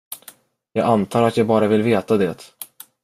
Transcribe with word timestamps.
Jag 0.73 0.85
antar 0.87 1.23
att 1.23 1.37
jag 1.37 1.47
bara 1.47 1.67
vill 1.67 1.83
veta 1.83 2.17
det. 2.17 2.51